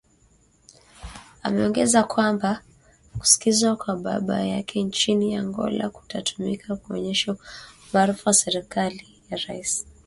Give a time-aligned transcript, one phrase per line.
[1.43, 2.61] Ameongeza kwamba
[3.19, 7.35] kuzikwa kwa baba yake nchini Angola kutatumika kuonyesha
[7.89, 9.85] umaarufu wa serikali ya rais